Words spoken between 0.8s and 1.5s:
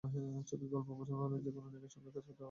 পছন্দ হলে